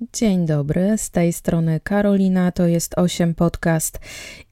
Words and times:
Dzień 0.00 0.46
dobry, 0.46 0.98
z 0.98 1.10
tej 1.10 1.32
strony 1.32 1.80
Karolina, 1.80 2.52
to 2.52 2.66
jest 2.66 2.98
8 2.98 3.34
Podcast 3.34 3.98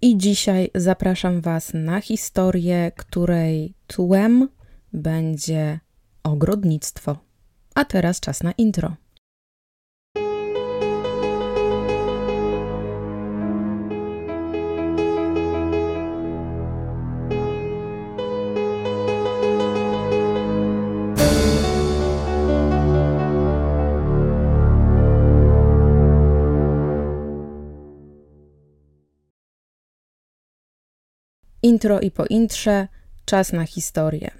i 0.02 0.18
dzisiaj 0.18 0.70
zapraszam 0.74 1.40
Was 1.40 1.74
na 1.74 2.00
historię, 2.00 2.92
której 2.96 3.74
tłem 3.86 4.48
będzie 4.92 5.80
ogrodnictwo. 6.22 7.16
A 7.74 7.84
teraz 7.84 8.20
czas 8.20 8.42
na 8.42 8.52
intro. 8.52 8.96
Intro 31.66 32.00
i 32.00 32.10
po 32.10 32.26
intrze, 32.26 32.88
czas 33.24 33.52
na 33.52 33.66
historię. 33.66 34.30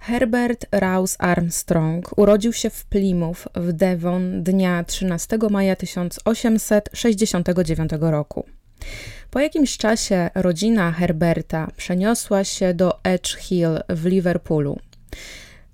Herbert 0.00 0.66
Rouse 0.72 1.16
Armstrong 1.18 2.18
urodził 2.18 2.52
się 2.52 2.70
w 2.70 2.84
Plymouth 2.84 3.48
w 3.54 3.72
Devon 3.72 4.42
dnia 4.42 4.84
13 4.84 5.38
maja 5.50 5.76
1869 5.76 7.90
roku. 8.00 8.44
Po 9.30 9.40
jakimś 9.40 9.76
czasie 9.76 10.30
rodzina 10.34 10.92
Herberta 10.92 11.70
przeniosła 11.76 12.44
się 12.44 12.74
do 12.74 13.04
Edge 13.04 13.36
Hill 13.36 13.80
w 13.88 14.06
Liverpoolu. 14.06 14.78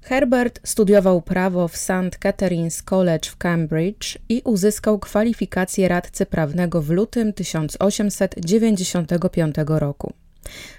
Herbert 0.01 0.60
studiował 0.65 1.23
prawo 1.23 1.68
w 1.68 1.77
St. 1.77 2.18
Catherine's 2.24 2.84
College 2.84 3.30
w 3.30 3.37
Cambridge 3.37 4.18
i 4.29 4.43
uzyskał 4.45 4.98
kwalifikację 4.98 5.88
radcy 5.88 6.27
prawnego 6.27 6.82
w 6.82 6.91
lutym 6.91 7.32
1895 7.32 9.54
roku. 9.66 10.13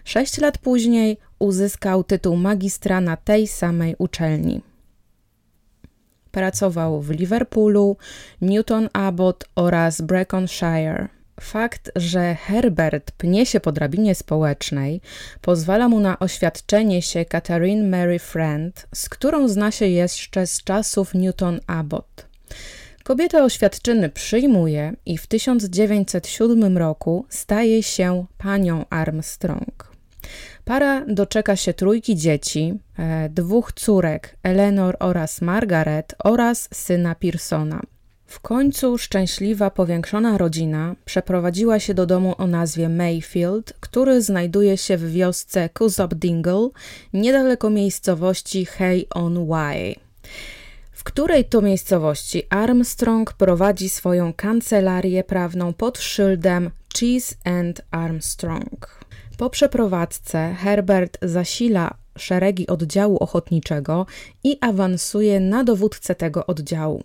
Sześć 0.04 0.38
lat 0.38 0.58
później 0.58 1.18
uzyskał 1.40 2.04
tytuł 2.04 2.36
magistra 2.36 3.02
na 3.02 3.18
tej 3.18 3.48
samej 3.48 3.96
uczelni. 3.98 4.62
Pracował 6.32 7.02
w 7.02 7.10
Liverpoolu, 7.10 7.98
Newton 8.42 8.90
Abbot 8.94 9.44
oraz 9.56 10.02
Breconshire. 10.02 11.08
Fakt, 11.42 11.92
że 11.96 12.36
Herbert 12.36 13.12
pnie 13.12 13.46
się 13.46 13.60
po 13.60 13.72
drabinie 13.72 14.16
społecznej, 14.16 15.02
pozwala 15.42 15.90
mu 15.90 16.00
na 16.00 16.20
oświadczenie 16.20 17.02
się 17.02 17.26
Catherine 17.26 17.90
Mary 17.90 18.20
Friend, 18.20 18.88
z 18.96 19.10
którą 19.10 19.48
zna 19.48 19.72
się 19.72 19.88
jeszcze 19.88 20.48
z 20.48 20.64
czasów 20.64 21.14
Newton 21.14 21.60
Abbot. 21.68 22.26
Kobieta 23.08 23.44
oświadczyny 23.44 24.10
przyjmuje 24.10 24.94
i 25.06 25.18
w 25.18 25.28
1907 25.28 26.78
roku 26.78 27.26
staje 27.30 27.84
się 27.84 28.26
panią 28.38 28.86
Armstrong. 28.90 29.92
Para 30.64 31.06
doczeka 31.08 31.56
się 31.56 31.74
trójki 31.74 32.16
dzieci, 32.16 32.74
e, 33.00 33.30
dwóch 33.30 33.74
córek, 33.74 34.38
Eleanor 34.44 34.98
oraz 35.00 35.42
Margaret 35.42 36.16
oraz 36.24 36.70
syna 36.74 37.16
Pearsona. 37.16 37.82
W 38.26 38.40
końcu 38.40 38.98
szczęśliwa, 38.98 39.70
powiększona 39.70 40.38
rodzina 40.38 40.96
przeprowadziła 41.06 41.80
się 41.80 41.94
do 41.94 42.06
domu 42.06 42.36
o 42.38 42.48
nazwie 42.48 42.90
Mayfield, 42.90 43.74
który 43.80 44.22
znajduje 44.22 44.78
się 44.78 44.98
w 44.98 45.12
wiosce 45.12 45.70
Cusop 45.78 46.14
Dingle, 46.14 46.70
niedaleko 47.14 47.70
miejscowości 47.70 48.66
Hay 48.66 49.06
on 49.10 49.48
Wye 49.48 50.05
której 51.06 51.46
to 51.46 51.62
miejscowości 51.62 52.44
Armstrong 52.50 53.34
prowadzi 53.34 53.90
swoją 53.90 54.34
kancelarię 54.34 55.24
prawną 55.24 55.74
pod 55.74 55.98
szyldem 56.00 56.72
Cheese 56.98 57.36
and 57.44 57.82
Armstrong. 57.92 59.00
Po 59.38 59.50
przeprowadzce 59.50 60.56
Herbert 60.60 61.18
zasila 61.22 61.94
szeregi 62.18 62.68
oddziału 62.68 63.18
ochotniczego 63.18 64.06
i 64.44 64.58
awansuje 64.62 65.40
na 65.40 65.64
dowódcę 65.64 66.16
tego 66.16 66.46
oddziału. 66.46 67.04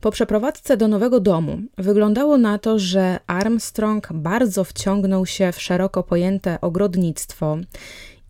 Po 0.00 0.10
przeprowadzce 0.10 0.76
do 0.76 0.88
nowego 0.88 1.20
domu 1.20 1.58
wyglądało 1.78 2.38
na 2.38 2.58
to, 2.58 2.78
że 2.78 3.18
Armstrong 3.26 4.08
bardzo 4.12 4.64
wciągnął 4.64 5.26
się 5.26 5.52
w 5.52 5.62
szeroko 5.62 6.02
pojęte 6.02 6.60
ogrodnictwo 6.60 7.58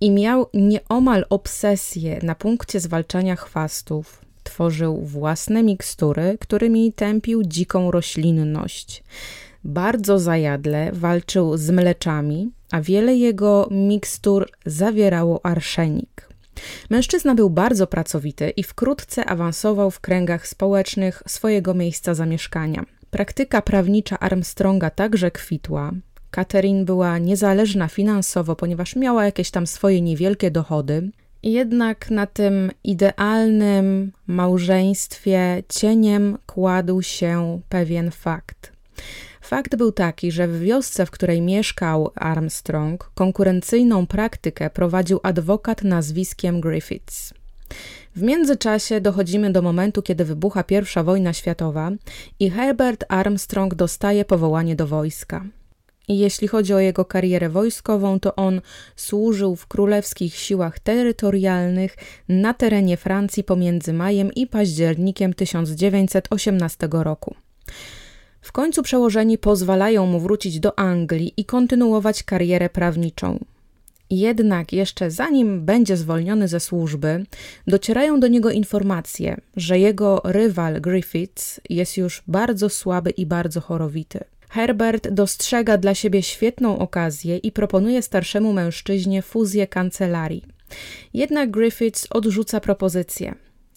i 0.00 0.10
miał 0.10 0.46
nieomal 0.54 1.24
obsesję 1.30 2.20
na 2.22 2.34
punkcie 2.34 2.80
zwalczania 2.80 3.36
chwastów, 3.36 4.21
tworzył 4.42 5.02
własne 5.02 5.62
mikstury, 5.62 6.36
którymi 6.40 6.92
tępił 6.92 7.42
dziką 7.42 7.90
roślinność. 7.90 9.04
Bardzo 9.64 10.18
zajadle 10.18 10.92
walczył 10.92 11.56
z 11.56 11.70
mleczami, 11.70 12.50
a 12.72 12.80
wiele 12.80 13.16
jego 13.16 13.68
mikstur 13.70 14.50
zawierało 14.66 15.46
arszenik. 15.46 16.28
Mężczyzna 16.90 17.34
był 17.34 17.50
bardzo 17.50 17.86
pracowity 17.86 18.50
i 18.50 18.62
wkrótce 18.62 19.24
awansował 19.24 19.90
w 19.90 20.00
kręgach 20.00 20.48
społecznych 20.48 21.22
swojego 21.26 21.74
miejsca 21.74 22.14
zamieszkania. 22.14 22.84
Praktyka 23.10 23.62
prawnicza 23.62 24.18
Armstronga 24.18 24.90
także 24.90 25.30
kwitła. 25.30 25.92
Catherine 26.30 26.84
była 26.84 27.18
niezależna 27.18 27.88
finansowo, 27.88 28.56
ponieważ 28.56 28.96
miała 28.96 29.24
jakieś 29.24 29.50
tam 29.50 29.66
swoje 29.66 30.00
niewielkie 30.00 30.50
dochody. 30.50 31.10
Jednak 31.42 32.10
na 32.10 32.26
tym 32.26 32.70
idealnym 32.84 34.12
małżeństwie 34.26 35.62
cieniem 35.68 36.38
kładł 36.46 37.02
się 37.02 37.60
pewien 37.68 38.10
fakt. 38.10 38.72
Fakt 39.40 39.76
był 39.76 39.92
taki, 39.92 40.32
że 40.32 40.48
w 40.48 40.60
wiosce, 40.60 41.06
w 41.06 41.10
której 41.10 41.40
mieszkał 41.40 42.10
Armstrong, 42.14 43.10
konkurencyjną 43.14 44.06
praktykę 44.06 44.70
prowadził 44.70 45.20
adwokat 45.22 45.84
nazwiskiem 45.84 46.60
Griffiths. 46.60 47.34
W 48.16 48.22
międzyczasie 48.22 49.00
dochodzimy 49.00 49.52
do 49.52 49.62
momentu, 49.62 50.02
kiedy 50.02 50.24
wybucha 50.24 50.64
I 50.70 51.04
wojna 51.04 51.32
światowa 51.32 51.90
i 52.40 52.50
Herbert 52.50 53.04
Armstrong 53.08 53.74
dostaje 53.74 54.24
powołanie 54.24 54.76
do 54.76 54.86
wojska. 54.86 55.44
Jeśli 56.18 56.48
chodzi 56.48 56.74
o 56.74 56.78
jego 56.78 57.04
karierę 57.04 57.48
wojskową, 57.48 58.20
to 58.20 58.36
on 58.36 58.60
służył 58.96 59.56
w 59.56 59.66
królewskich 59.66 60.34
siłach 60.34 60.78
terytorialnych 60.78 61.96
na 62.28 62.54
terenie 62.54 62.96
Francji 62.96 63.44
pomiędzy 63.44 63.92
majem 63.92 64.32
i 64.32 64.46
październikiem 64.46 65.34
1918 65.34 66.88
roku. 66.92 67.34
W 68.40 68.52
końcu 68.52 68.82
przełożeni 68.82 69.38
pozwalają 69.38 70.06
mu 70.06 70.20
wrócić 70.20 70.60
do 70.60 70.78
Anglii 70.78 71.34
i 71.36 71.44
kontynuować 71.44 72.22
karierę 72.22 72.68
prawniczą. 72.70 73.38
Jednak 74.10 74.72
jeszcze 74.72 75.10
zanim 75.10 75.64
będzie 75.64 75.96
zwolniony 75.96 76.48
ze 76.48 76.60
służby, 76.60 77.26
docierają 77.66 78.20
do 78.20 78.28
niego 78.28 78.50
informacje, 78.50 79.40
że 79.56 79.78
jego 79.78 80.20
rywal 80.24 80.80
Griffiths 80.80 81.60
jest 81.70 81.96
już 81.96 82.22
bardzo 82.26 82.68
słaby 82.68 83.10
i 83.10 83.26
bardzo 83.26 83.60
chorowity. 83.60 84.24
Herbert 84.52 85.08
dostrzega 85.08 85.78
dla 85.78 85.94
siebie 85.94 86.22
świetną 86.22 86.78
okazję 86.78 87.36
i 87.36 87.52
proponuje 87.52 88.02
starszemu 88.02 88.52
mężczyźnie 88.52 89.22
fuzję 89.22 89.66
kancelarii. 89.66 90.44
Jednak 91.14 91.50
Griffiths 91.50 92.06
odrzuca 92.10 92.60
propozycję. 92.60 93.34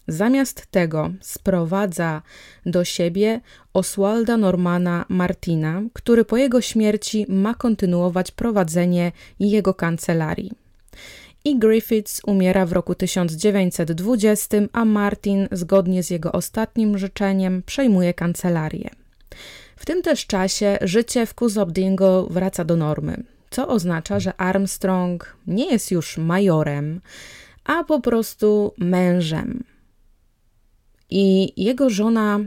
Zamiast 0.08 0.66
tego 0.66 1.10
sprowadza 1.20 2.22
do 2.66 2.84
siebie 2.84 3.40
Oswalda 3.72 4.36
Normana 4.36 5.04
Martina, 5.08 5.82
który 5.92 6.24
po 6.24 6.36
jego 6.36 6.60
śmierci 6.60 7.26
ma 7.28 7.54
kontynuować 7.54 8.30
prowadzenie 8.30 9.12
jego 9.40 9.74
kancelarii. 9.74 10.52
I 11.44 11.58
Griffiths 11.58 12.20
umiera 12.26 12.66
w 12.66 12.72
roku 12.72 12.94
1920, 12.94 14.56
a 14.72 14.84
Martin, 14.84 15.48
zgodnie 15.52 16.02
z 16.02 16.10
jego 16.10 16.32
ostatnim 16.32 16.98
życzeniem, 16.98 17.62
przejmuje 17.66 18.14
kancelarię. 18.14 19.05
Tym 19.86 20.02
też 20.02 20.26
czasie 20.26 20.78
życie 20.82 21.26
w 21.26 21.34
Kuzobdingo 21.34 22.26
wraca 22.30 22.64
do 22.64 22.76
normy, 22.76 23.22
co 23.50 23.68
oznacza, 23.68 24.20
że 24.20 24.36
Armstrong 24.36 25.36
nie 25.46 25.70
jest 25.70 25.90
już 25.90 26.18
majorem, 26.18 27.00
a 27.64 27.84
po 27.84 28.00
prostu 28.00 28.74
mężem. 28.78 29.64
I 31.10 31.52
jego 31.64 31.90
żona 31.90 32.38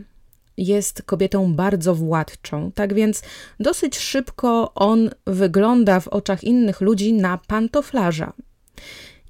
jest 0.57 1.03
kobietą 1.03 1.53
bardzo 1.53 1.95
władczą, 1.95 2.71
tak 2.71 2.93
więc 2.93 3.21
dosyć 3.59 3.97
szybko 3.97 4.73
on 4.73 5.09
wygląda 5.27 5.99
w 5.99 6.07
oczach 6.07 6.43
innych 6.43 6.81
ludzi 6.81 7.13
na 7.13 7.37
pantoflarza. 7.37 8.33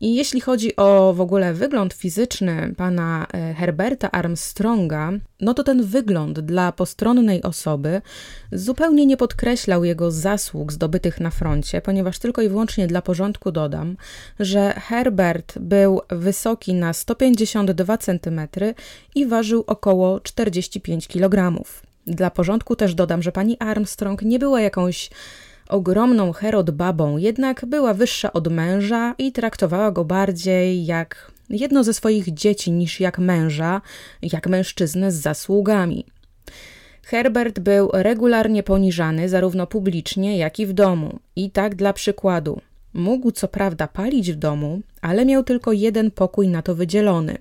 I 0.01 0.16
jeśli 0.16 0.42
chodzi 0.42 0.75
o 0.75 1.13
w 1.13 1.22
ogóle 1.22 1.54
wygląd 1.54 1.94
fizyczny 1.94 2.74
pana 2.78 3.28
e, 3.34 3.54
Herberta 3.54 4.12
Armstronga, 4.12 5.12
no 5.42 5.54
to 5.54 5.63
ten 5.63 5.84
wygląd 5.84 6.40
dla 6.40 6.72
postronnej 6.72 7.44
osoby 7.44 8.01
zupełnie 8.51 9.06
nie 9.06 9.18
podkreślał 9.18 9.84
jego 9.84 10.12
zasług 10.12 10.74
zdobytych 10.74 11.19
na 11.19 11.30
froncie, 11.30 11.81
ponieważ 11.81 12.19
tylko 12.19 12.42
i 12.42 12.50
wyłącznie 12.50 12.88
dla 12.88 13.01
porządku 13.01 13.51
dodam, 13.51 13.98
że 14.40 14.74
Herbert 14.74 15.60
był 15.60 16.01
wysoki 16.10 16.74
na 16.74 16.94
152 16.94 17.98
cm 17.98 18.42
i 19.16 19.25
ważył 19.25 19.63
około 19.68 20.19
45 20.19 21.07
kg. 21.07 21.63
Dla 22.07 22.31
porządku 22.31 22.75
też 22.75 22.96
dodam, 22.96 23.22
że 23.22 23.31
pani 23.31 23.57
Armstrong 23.60 24.22
nie 24.22 24.40
była 24.40 24.62
jakąś 24.62 25.10
ogromną 25.69 26.31
Herod 26.31 26.71
babą, 26.71 27.18
jednak 27.18 27.66
była 27.66 27.94
wyższa 27.94 28.33
od 28.33 28.48
męża 28.48 29.16
i 29.18 29.31
traktowała 29.31 29.92
go 29.92 30.06
bardziej 30.06 30.86
jak 30.86 31.31
jedno 31.50 31.83
ze 31.83 31.94
swoich 31.94 32.33
dzieci 32.33 32.71
niż 32.71 33.00
jak 33.00 33.19
męża, 33.19 33.81
jak 34.21 34.48
mężczyznę 34.48 35.12
z 35.12 35.16
zasługami. 35.16 36.06
Herbert 37.04 37.60
był 37.60 37.89
regularnie 37.94 38.63
poniżany 38.63 39.30
zarówno 39.30 39.68
publicznie, 39.68 40.38
jak 40.38 40.60
i 40.60 40.66
w 40.66 40.74
domu. 40.74 41.19
I 41.36 41.51
tak 41.51 41.75
dla 41.75 41.94
przykładu. 41.94 42.62
Mógł 42.94 43.31
co 43.31 43.48
prawda 43.48 43.88
palić 43.88 44.31
w 44.31 44.36
domu, 44.36 44.81
ale 45.01 45.25
miał 45.25 45.44
tylko 45.44 45.72
jeden 45.72 46.12
pokój 46.12 46.48
na 46.48 46.62
to 46.62 46.75
wydzielony. 46.75 47.38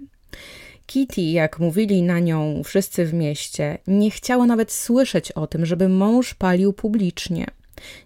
Kitty, 0.86 1.20
jak 1.20 1.58
mówili 1.58 2.02
na 2.02 2.18
nią 2.18 2.62
wszyscy 2.64 3.04
w 3.04 3.14
mieście, 3.14 3.78
nie 3.86 4.10
chciała 4.10 4.46
nawet 4.46 4.72
słyszeć 4.72 5.32
o 5.32 5.46
tym, 5.46 5.66
żeby 5.66 5.88
mąż 5.88 6.34
palił 6.34 6.72
publicznie. 6.72 7.46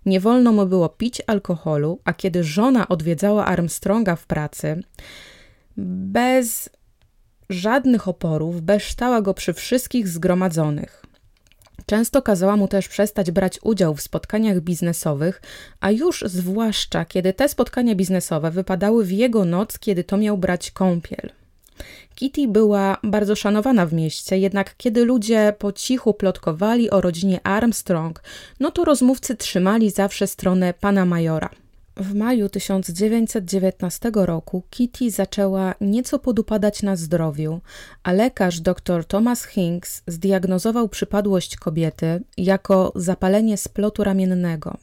Nie 0.06 0.20
wolno 0.20 0.52
mu 0.52 0.66
było 0.66 0.88
pić 0.88 1.22
alkoholu, 1.26 2.00
a 2.04 2.12
kiedy 2.12 2.44
żona 2.44 2.88
odwiedzała 2.88 3.46
Armstronga 3.46 4.16
w 4.16 4.26
pracy, 4.26 4.82
bez 5.76 6.70
żadnych 7.50 8.08
oporów 8.08 8.62
beształa 8.62 9.22
go 9.22 9.34
przy 9.34 9.52
wszystkich 9.52 10.08
zgromadzonych. 10.08 11.02
Często 11.86 12.22
kazała 12.22 12.56
mu 12.56 12.68
też 12.68 12.88
przestać 12.88 13.30
brać 13.30 13.58
udział 13.62 13.94
w 13.94 14.02
spotkaniach 14.02 14.60
biznesowych, 14.60 15.42
a 15.80 15.90
już 15.90 16.24
zwłaszcza 16.26 17.04
kiedy 17.04 17.32
te 17.32 17.48
spotkania 17.48 17.94
biznesowe 17.94 18.50
wypadały 18.50 19.04
w 19.04 19.12
jego 19.12 19.44
noc, 19.44 19.78
kiedy 19.78 20.04
to 20.04 20.16
miał 20.16 20.38
brać 20.38 20.70
kąpiel. 20.70 21.41
Kitty 22.14 22.48
była 22.48 22.96
bardzo 23.02 23.36
szanowana 23.36 23.86
w 23.86 23.92
mieście, 23.92 24.38
jednak 24.38 24.76
kiedy 24.76 25.04
ludzie 25.04 25.54
po 25.58 25.72
cichu 25.72 26.14
plotkowali 26.14 26.90
o 26.90 27.00
rodzinie 27.00 27.40
Armstrong, 27.46 28.22
no 28.60 28.70
to 28.70 28.84
rozmówcy 28.84 29.36
trzymali 29.36 29.90
zawsze 29.90 30.26
stronę 30.26 30.74
pana 30.74 31.04
majora. 31.04 31.50
W 31.96 32.14
maju 32.14 32.48
1919 32.48 34.10
roku 34.14 34.62
Kitty 34.70 35.10
zaczęła 35.10 35.74
nieco 35.80 36.18
podupadać 36.18 36.82
na 36.82 36.96
zdrowiu, 36.96 37.60
a 38.02 38.12
lekarz 38.12 38.60
dr 38.60 39.04
Thomas 39.04 39.44
Hinks 39.44 40.02
zdiagnozował 40.06 40.88
przypadłość 40.88 41.56
kobiety 41.56 42.22
jako 42.36 42.92
zapalenie 42.94 43.56
splotu 43.56 44.04
ramiennego. 44.04 44.76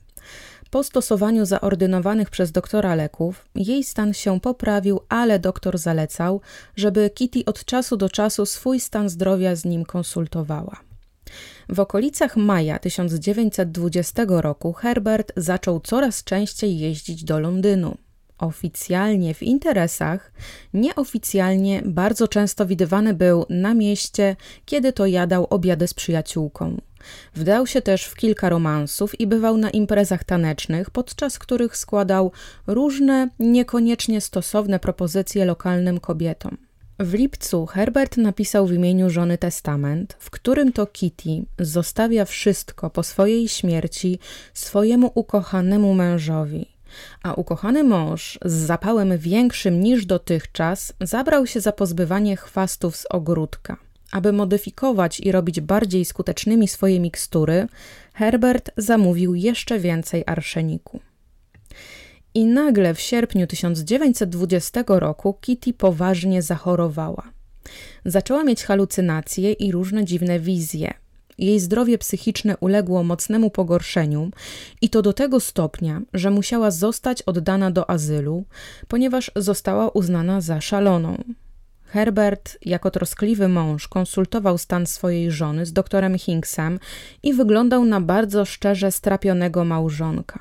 Po 0.72 0.84
stosowaniu 0.84 1.46
zaordynowanych 1.46 2.30
przez 2.30 2.52
doktora 2.52 2.96
leków, 2.96 3.46
jej 3.56 3.84
stan 3.84 4.14
się 4.14 4.40
poprawił, 4.40 5.00
ale 5.10 5.40
doktor 5.40 5.78
zalecał, 5.78 6.42
żeby 6.76 7.10
Kitty 7.10 7.46
od 7.46 7.66
czasu 7.66 7.98
do 7.98 8.10
czasu 8.10 8.46
swój 8.46 8.80
stan 8.80 9.10
zdrowia 9.10 9.56
z 9.56 9.66
nim 9.66 9.86
konsultowała. 9.86 10.80
W 11.70 11.80
okolicach 11.80 12.38
maja 12.38 12.80
1920 12.80 14.26
roku 14.28 14.74
Herbert 14.74 15.32
zaczął 15.38 15.80
coraz 15.80 16.24
częściej 16.24 16.80
jeździć 16.80 17.24
do 17.24 17.40
Londynu. 17.40 17.98
Oficjalnie 18.40 19.34
w 19.34 19.44
interesach, 19.44 20.32
nieoficjalnie 20.74 21.82
bardzo 21.86 22.28
często 22.28 22.66
widywany 22.66 23.14
był 23.14 23.46
na 23.50 23.74
mieście, 23.74 24.36
kiedy 24.66 24.94
to 24.94 25.06
jadał 25.06 25.48
obiady 25.50 25.88
z 25.88 25.94
przyjaciółką. 25.94 26.78
Wdał 27.36 27.68
się 27.68 27.82
też 27.82 28.06
w 28.06 28.16
kilka 28.16 28.50
romansów 28.50 29.20
i 29.20 29.28
bywał 29.28 29.58
na 29.58 29.70
imprezach 29.70 30.24
tanecznych, 30.24 30.90
podczas 30.90 31.40
których 31.40 31.78
składał 31.78 32.32
różne, 32.68 33.30
niekoniecznie 33.40 34.22
stosowne 34.22 34.80
propozycje 34.80 35.46
lokalnym 35.46 36.00
kobietom. 36.00 36.58
W 37.00 37.14
lipcu 37.14 37.66
Herbert 37.66 38.18
napisał 38.18 38.68
w 38.68 38.74
imieniu 38.74 39.10
żony 39.10 39.38
testament, 39.38 40.16
w 40.20 40.30
którym 40.30 40.74
to 40.74 40.86
Kitty 40.86 41.46
zostawia 41.60 42.26
wszystko 42.26 42.90
po 42.90 43.04
swojej 43.04 43.48
śmierci 43.48 44.20
swojemu 44.54 45.12
ukochanemu 45.16 45.94
mężowi. 45.94 46.79
A 47.24 47.34
ukochany 47.34 47.84
mąż 47.84 48.40
z 48.46 48.54
zapałem 48.54 49.18
większym 49.18 49.82
niż 49.82 50.06
dotychczas 50.06 50.94
zabrał 51.02 51.48
się 51.48 51.62
za 51.62 51.72
pozbywanie 51.72 52.38
chwastów 52.38 52.96
z 52.96 53.06
ogródka. 53.10 53.78
Aby 54.12 54.34
modyfikować 54.34 55.20
i 55.20 55.32
robić 55.32 55.62
bardziej 55.62 56.06
skutecznymi 56.06 56.68
swoje 56.68 57.00
mikstury, 57.00 57.68
Herbert 58.14 58.72
zamówił 58.78 59.36
jeszcze 59.36 59.80
więcej 59.80 60.24
arszeniku. 60.26 61.00
I 62.34 62.46
nagle 62.46 62.94
w 62.94 63.02
sierpniu 63.02 63.48
1920 63.48 64.84
roku 64.88 65.34
Kitty 65.42 65.74
poważnie 65.74 66.42
zachorowała. 66.42 67.24
Zaczęła 68.06 68.44
mieć 68.44 68.64
halucynacje 68.64 69.52
i 69.52 69.72
różne 69.72 70.06
dziwne 70.06 70.40
wizje. 70.40 70.94
Jej 71.40 71.60
zdrowie 71.60 71.98
psychiczne 71.98 72.58
uległo 72.58 73.04
mocnemu 73.04 73.50
pogorszeniu 73.50 74.32
i 74.82 74.90
to 74.90 75.02
do 75.02 75.14
tego 75.14 75.40
stopnia, 75.40 76.02
że 76.14 76.32
musiała 76.32 76.72
zostać 76.72 77.22
oddana 77.22 77.72
do 77.72 77.90
azylu, 77.90 78.44
ponieważ 78.88 79.32
została 79.36 79.90
uznana 79.90 80.42
za 80.42 80.62
szaloną. 80.62 81.24
Herbert, 81.86 82.58
jako 82.66 82.92
troskliwy 82.92 83.48
mąż, 83.48 83.88
konsultował 83.88 84.58
stan 84.58 84.88
swojej 84.88 85.32
żony 85.32 85.66
z 85.66 85.74
doktorem 85.74 86.18
Hinksem 86.18 86.80
i 87.24 87.34
wyglądał 87.34 87.86
na 87.86 88.02
bardzo 88.02 88.46
szczerze 88.46 88.92
strapionego 88.92 89.66
małżonka. 89.66 90.40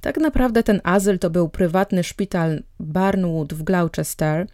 Tak 0.00 0.16
naprawdę 0.16 0.62
ten 0.62 0.80
azyl 0.84 1.18
to 1.18 1.30
był 1.30 1.48
prywatny 1.48 2.04
szpital 2.04 2.62
Barnwood 2.80 3.54
w 3.54 3.62
Gloucester 3.62 4.46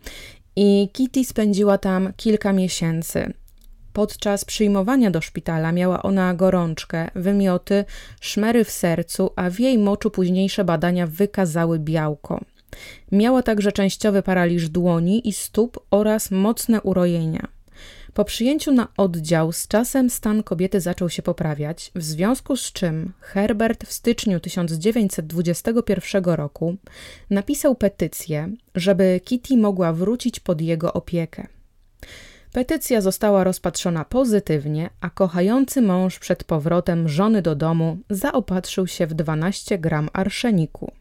i 0.57 0.89
Kitty 0.93 1.25
spędziła 1.25 1.79
tam 1.79 2.13
kilka 2.17 2.53
miesięcy. 2.53 3.33
Podczas 3.93 4.45
przyjmowania 4.45 5.11
do 5.11 5.21
szpitala 5.21 5.73
miała 5.73 6.03
ona 6.03 6.35
gorączkę, 6.35 7.11
wymioty, 7.15 7.85
szmery 8.21 8.65
w 8.65 8.71
sercu, 8.71 9.31
a 9.37 9.51
w 9.51 9.61
jej 9.61 9.79
moczu 9.79 10.11
późniejsze 10.11 10.65
badania 10.65 11.07
wykazały 11.07 11.79
białko. 11.79 12.41
Miała 13.13 13.43
także 13.43 13.73
częściowy 13.73 14.23
paraliż 14.23 14.69
dłoni 14.69 15.29
i 15.29 15.33
stóp 15.33 15.79
oraz 15.91 16.31
mocne 16.31 16.83
urojenia. 16.83 17.49
Po 18.15 18.25
przyjęciu 18.25 18.73
na 18.73 18.89
oddział 18.97 19.53
z 19.53 19.69
czasem 19.69 20.11
stan 20.11 20.43
kobiety 20.43 20.81
zaczął 20.81 21.11
się 21.11 21.23
poprawiać, 21.23 21.93
w 21.95 22.03
związku 22.03 22.57
z 22.57 22.73
czym 22.73 23.13
Herbert 23.21 23.87
w 23.87 23.93
styczniu 23.93 24.41
1921 24.41 26.25
roku 26.25 26.77
napisał 27.31 27.75
petycję, 27.75 28.53
żeby 28.75 29.21
Kitty 29.25 29.57
mogła 29.57 29.93
wrócić 29.93 30.41
pod 30.41 30.61
jego 30.61 30.93
opiekę. 30.93 31.47
Petycja 32.53 33.01
została 33.01 33.45
rozpatrzona 33.45 34.05
pozytywnie, 34.05 34.91
a 35.01 35.11
kochający 35.11 35.83
mąż 35.83 36.19
przed 36.19 36.45
powrotem 36.45 37.09
żony 37.09 37.43
do 37.43 37.55
domu 37.55 37.99
zaopatrzył 38.11 38.87
się 38.87 39.07
w 39.07 39.15
12 39.15 39.79
gram 39.79 40.09
arszeniku. 40.13 40.93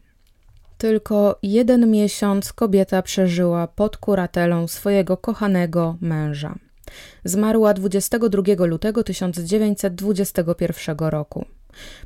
Tylko 0.78 1.38
jeden 1.42 1.90
miesiąc 1.90 2.52
kobieta 2.52 3.02
przeżyła 3.02 3.66
pod 3.66 3.96
kuratelą 3.96 4.68
swojego 4.68 5.16
kochanego 5.16 5.96
męża. 6.00 6.54
Zmarła 7.24 7.74
22 7.74 8.42
lutego 8.66 9.04
1921 9.04 10.96
roku. 10.98 11.44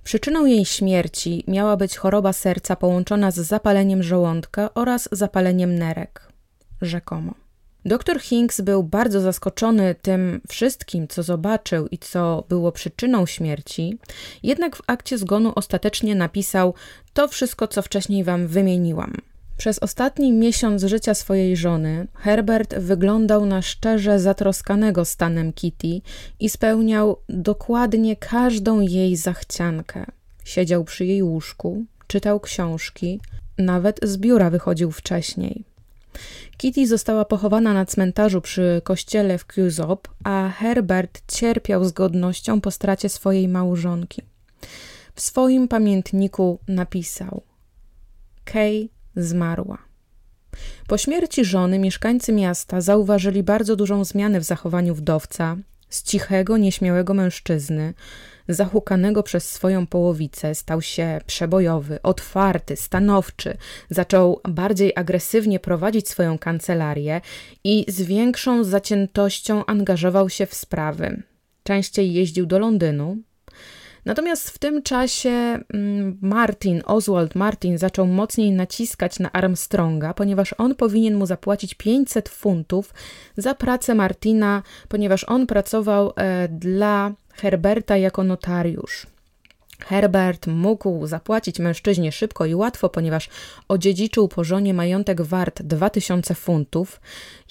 Przyczyną 0.05 0.47
jej 0.47 0.65
śmierci 0.65 1.45
miała 1.49 1.77
być 1.77 1.97
choroba 1.97 2.33
serca 2.33 2.77
połączona 2.77 3.31
z 3.31 3.37
zapaleniem 3.37 4.03
żołądka 4.03 4.75
oraz 4.75 5.09
zapaleniem 5.13 5.75
nerek. 5.75 6.29
Rzekomo. 6.83 7.46
Doktor 7.87 8.21
Hinks 8.21 8.61
był 8.61 8.83
bardzo 8.83 9.21
zaskoczony 9.21 9.95
tym 10.03 10.41
wszystkim, 10.49 11.09
co 11.09 11.23
zobaczył 11.23 11.87
i 11.87 11.99
co 11.99 12.45
było 12.49 12.73
przyczyną 12.73 13.27
śmierci, 13.27 13.99
jednak 14.43 14.77
w 14.77 14.83
akcie 14.87 15.19
zgonu 15.19 15.53
ostatecznie 15.55 16.15
napisał 16.15 16.75
to 17.15 17.29
wszystko, 17.29 17.69
co 17.69 17.83
wcześniej 17.83 18.25
wam 18.25 18.47
wymieniłam. 18.47 19.15
Przez 19.57 19.79
ostatni 19.79 20.33
miesiąc 20.33 20.83
życia 20.83 21.15
swojej 21.15 21.57
żony 21.57 22.07
Herbert 22.15 22.75
wyglądał 22.75 23.47
na 23.47 23.63
szczerze 23.63 24.21
zatroskanego 24.21 25.05
stanem 25.05 25.53
Kitty 25.53 26.01
i 26.41 26.49
spełniał 26.49 27.17
dokładnie 27.29 28.17
każdą 28.17 28.81
jej 28.81 29.17
zachciankę. 29.17 30.07
Siedział 30.45 30.85
przy 30.85 31.05
jej 31.05 31.23
łóżku, 31.23 31.85
czytał 32.07 32.41
książki, 32.41 33.21
nawet 33.59 34.01
z 34.03 34.17
biura 34.17 34.51
wychodził 34.51 34.91
wcześniej. 34.91 35.76
Kitty 36.57 36.87
została 36.87 37.25
pochowana 37.25 37.73
na 37.73 37.87
cmentarzu 37.87 38.41
przy 38.41 38.81
kościele 38.85 39.39
w 39.39 39.45
Cusop, 39.45 40.09
a 40.25 40.49
Herbert 40.59 41.23
cierpiał 41.33 41.85
z 41.85 41.93
godnością 41.93 42.61
po 42.61 42.71
stracie 42.71 43.09
swojej 43.09 43.49
małżonki. 43.49 44.23
W 45.15 45.21
swoim 45.21 45.69
pamiętniku 45.69 46.59
napisał: 46.69 47.43
Kay 48.45 48.89
zmarła. 49.17 49.79
Po 50.89 50.99
śmierci 50.99 51.45
żony 51.45 51.79
mieszkańcy 51.79 52.33
miasta 52.33 52.81
zauważyli 52.81 53.43
bardzo 53.43 53.77
dużą 53.77 54.05
zmianę 54.05 54.41
w 54.41 54.45
zachowaniu 54.45 54.95
wdowca, 54.95 55.57
z 55.97 56.03
cichego, 56.03 56.57
nieśmiałego 56.57 57.15
mężczyzny, 57.15 57.95
zahukanego 58.49 59.23
przez 59.23 59.51
swoją 59.51 59.87
połowicę, 59.87 60.55
stał 60.55 60.83
się 60.83 61.21
przebojowy, 61.27 62.03
otwarty, 62.03 62.77
stanowczy, 62.77 63.57
zaczął 63.91 64.41
bardziej 64.49 64.93
agresywnie 64.97 65.61
prowadzić 65.61 66.09
swoją 66.09 66.39
kancelarię 66.39 67.21
i 67.65 67.85
z 67.89 68.03
większą 68.03 68.65
zaciętością 68.65 69.67
angażował 69.67 70.29
się 70.29 70.47
w 70.47 70.55
sprawy. 70.55 71.23
częściej 71.63 72.13
jeździł 72.13 72.47
do 72.47 72.59
Londynu. 72.59 73.19
Natomiast 74.07 74.51
w 74.51 74.59
tym 74.59 74.83
czasie 74.83 75.31
mm, 75.31 76.19
Martin, 76.23 76.83
Oswald 76.85 77.35
Martin 77.35 77.79
zaczął 77.79 78.07
mocniej 78.07 78.53
naciskać 78.53 79.19
na 79.19 79.33
Armstronga, 79.33 80.15
ponieważ 80.15 80.55
on 80.59 80.75
powinien 80.75 81.15
mu 81.15 81.27
zapłacić 81.27 81.75
500 81.75 82.29
funtów 82.29 82.95
za 83.37 83.55
pracę 83.55 83.95
Martina, 83.95 84.63
ponieważ 84.89 85.25
on 85.25 85.47
pracował 85.47 86.13
e, 86.17 86.49
dla 86.49 87.13
Herberta 87.35 87.97
jako 87.97 88.25
notariusz. 88.25 89.07
Herbert 89.81 90.47
mógł 90.47 91.07
zapłacić 91.07 91.59
mężczyźnie 91.59 92.13
szybko 92.13 92.47
i 92.47 92.55
łatwo, 92.55 92.89
ponieważ 92.89 93.29
odziedziczył 93.69 94.29
po 94.29 94.45
żonie 94.45 94.75
majątek 94.75 95.23
wart 95.23 95.63
2000 95.63 96.35
funtów, 96.35 97.01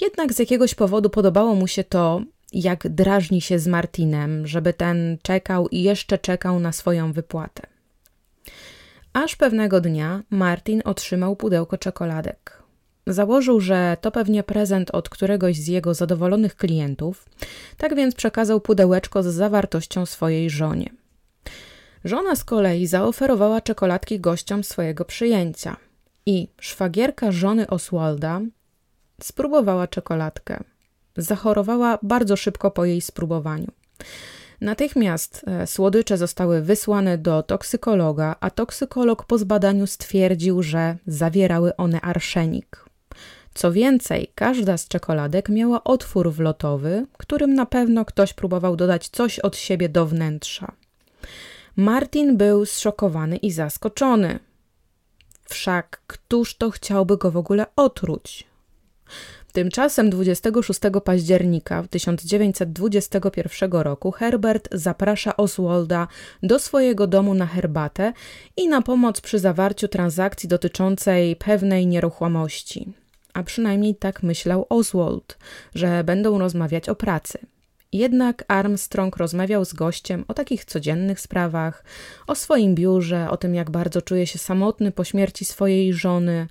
jednak 0.02 0.34
z 0.34 0.40
jakiegoś 0.40 0.76
powodu 0.76 1.10
podobało 1.10 1.56
mu 1.56 1.68
się 1.68 1.84
to, 1.84 2.22
jak 2.56 2.88
drażni 2.88 3.42
się 3.42 3.60
z 3.60 3.68
Martinem, 3.68 4.48
żeby 4.48 4.74
ten 4.74 5.18
czekał 5.22 5.68
i 5.68 5.84
jeszcze 5.84 6.18
czekał 6.18 6.60
na 6.60 6.72
swoją 6.72 7.14
wypłatę. 7.14 7.68
Aż 9.14 9.36
pewnego 9.36 9.82
dnia 9.82 10.24
Martin 10.30 10.82
otrzymał 10.86 11.36
pudełko 11.36 11.78
czekoladek. 11.78 12.64
Założył, 13.08 13.60
że 13.60 13.98
to 14.02 14.12
pewnie 14.12 14.44
prezent 14.44 14.92
od 14.92 15.10
któregoś 15.10 15.58
z 15.58 15.68
jego 15.68 15.94
zadowolonych 15.94 16.56
klientów, 16.56 17.26
tak 17.78 17.96
więc 17.96 18.16
przekazał 18.16 18.62
pudełeczko 18.62 19.24
z 19.24 19.26
zawartością 19.26 20.06
swojej 20.06 20.50
żonie. 20.50 20.90
Żona 22.06 22.36
z 22.36 22.44
kolei 22.44 22.88
zaoferowała 22.88 23.62
czekoladki 23.62 24.20
gościom 24.20 24.64
swojego 24.64 25.06
przyjęcia 25.06 25.78
i 26.26 26.48
szwagierka 26.60 27.32
żony 27.32 27.68
Oswalda 27.68 28.42
spróbowała 29.22 29.88
czekoladkę. 29.88 30.64
Zachorowała 31.18 32.00
bardzo 32.04 32.36
szybko 32.36 32.72
po 32.72 32.86
jej 32.86 33.02
spróbowaniu. 33.02 33.72
Natychmiast 34.62 35.42
e, 35.48 35.68
słodycze 35.68 36.18
zostały 36.18 36.62
wysłane 36.62 37.18
do 37.18 37.44
toksykologa, 37.44 38.36
a 38.40 38.50
toksykolog 38.50 39.26
po 39.26 39.38
zbadaniu 39.38 39.88
stwierdził, 39.88 40.64
że 40.64 40.98
zawierały 41.08 41.76
one 41.76 42.02
arszenik. 42.02 42.86
Co 43.54 43.72
więcej, 43.72 44.32
każda 44.36 44.78
z 44.78 44.88
czekoladek 44.88 45.50
miała 45.50 45.84
otwór 45.84 46.34
wlotowy, 46.34 47.06
którym 47.18 47.54
na 47.54 47.66
pewno 47.66 48.06
ktoś 48.06 48.34
próbował 48.34 48.76
dodać 48.76 49.10
coś 49.10 49.40
od 49.40 49.58
siebie 49.58 49.90
do 49.90 50.06
wnętrza. 50.06 50.72
Martin 51.76 52.38
był 52.38 52.66
zszokowany 52.66 53.38
i 53.38 53.52
zaskoczony. 53.52 54.40
Wszak 55.46 56.02
któż 56.08 56.56
to 56.56 56.72
chciałby 56.72 57.18
go 57.18 57.32
w 57.32 57.38
ogóle 57.38 57.66
otruć? 57.76 58.48
Tymczasem 59.56 60.10
26 60.10 60.80
października 61.04 61.84
1921 61.90 63.72
roku 63.72 64.12
Herbert 64.12 64.70
zaprasza 64.72 65.38
Oswalda 65.38 66.08
do 66.44 66.60
swojego 66.60 67.08
domu 67.08 67.34
na 67.34 67.46
herbatę 67.46 68.14
i 68.58 68.68
na 68.68 68.82
pomoc 68.82 69.22
przy 69.22 69.40
zawarciu 69.40 69.88
transakcji 69.88 70.50
dotyczącej 70.50 71.36
pewnej 71.36 71.88
nieruchomości. 71.88 72.94
A 73.34 73.44
przynajmniej 73.44 73.96
tak 73.96 74.24
myślał 74.24 74.66
Oswald, 74.70 75.38
że 75.76 76.04
będą 76.04 76.40
rozmawiać 76.40 76.90
o 76.90 76.96
pracy. 76.96 77.38
Jednak 77.94 78.46
Armstrong 78.48 79.18
rozmawiał 79.18 79.66
z 79.66 79.74
gościem 79.74 80.26
o 80.28 80.34
takich 80.34 80.66
codziennych 80.66 81.20
sprawach, 81.20 81.84
o 82.28 82.36
swoim 82.36 82.76
biurze, 82.76 83.30
o 83.30 83.38
tym, 83.38 83.56
jak 83.56 83.72
bardzo 83.72 84.02
czuje 84.02 84.28
się 84.28 84.40
samotny 84.40 84.92
po 84.92 85.04
śmierci 85.04 85.46
swojej 85.46 85.94
żony. 85.94 86.48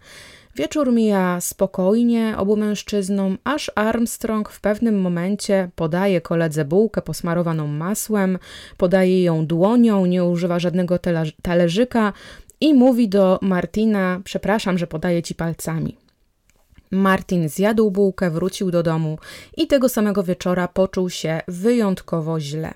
Wieczór 0.56 0.92
mija 0.92 1.40
spokojnie 1.40 2.34
obu 2.38 2.56
mężczyznom, 2.56 3.38
aż 3.44 3.70
Armstrong 3.74 4.50
w 4.50 4.60
pewnym 4.60 5.00
momencie 5.00 5.70
podaje 5.74 6.20
koledze 6.20 6.64
bułkę 6.64 7.02
posmarowaną 7.02 7.66
masłem, 7.66 8.38
podaje 8.76 9.22
ją 9.22 9.46
dłonią, 9.46 10.06
nie 10.06 10.24
używa 10.24 10.58
żadnego 10.58 10.98
talerzyka 11.42 12.12
i 12.60 12.74
mówi 12.74 13.08
do 13.08 13.38
Martina: 13.42 14.20
Przepraszam, 14.24 14.78
że 14.78 14.86
podaję 14.86 15.22
ci 15.22 15.34
palcami. 15.34 15.96
Martin 16.90 17.48
zjadł 17.48 17.90
bułkę, 17.90 18.30
wrócił 18.30 18.70
do 18.70 18.82
domu 18.82 19.18
i 19.56 19.66
tego 19.66 19.88
samego 19.88 20.22
wieczora 20.22 20.68
poczuł 20.68 21.10
się 21.10 21.40
wyjątkowo 21.48 22.40
źle. 22.40 22.74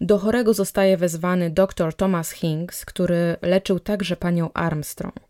Do 0.00 0.18
chorego 0.18 0.54
zostaje 0.54 0.96
wezwany 0.96 1.50
dr 1.50 1.94
Thomas 1.94 2.30
Hinks, 2.30 2.84
który 2.84 3.36
leczył 3.42 3.80
także 3.80 4.16
panią 4.16 4.52
Armstrong. 4.52 5.25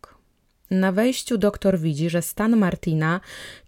Na 0.71 0.91
wejściu 0.91 1.37
doktor 1.37 1.79
widzi, 1.79 2.09
że 2.09 2.21
stan 2.21 2.57
Martina 2.57 3.19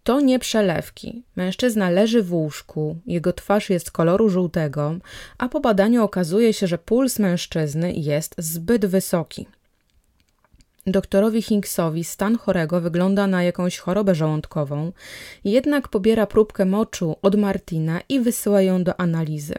to 0.04 0.20
nie 0.22 0.40
przelewki. 0.40 1.24
Mężczyzna 1.36 1.90
leży 1.90 2.24
w 2.24 2.34
łóżku, 2.34 2.96
jego 3.06 3.34
twarz 3.34 3.70
jest 3.70 3.92
koloru 3.92 4.30
żółtego, 4.30 4.96
a 5.38 5.50
po 5.50 5.60
badaniu 5.60 6.04
okazuje 6.04 6.54
się, 6.54 6.68
że 6.68 6.78
puls 6.78 7.20
mężczyzny 7.20 7.94
jest 7.94 8.36
zbyt 8.38 8.86
wysoki. 8.86 9.48
Doktorowi 10.88 11.42
Hinksowi 11.42 12.04
stan 12.04 12.38
chorego 12.38 12.82
wygląda 12.82 13.28
na 13.28 13.44
jakąś 13.44 13.78
chorobę 13.78 14.16
żołądkową, 14.16 14.92
jednak 15.44 15.88
pobiera 15.88 16.28
próbkę 16.28 16.66
moczu 16.66 17.16
od 17.22 17.36
Martina 17.36 18.02
i 18.10 18.20
wysyła 18.20 18.62
ją 18.62 18.84
do 18.84 19.00
analizy. 19.00 19.56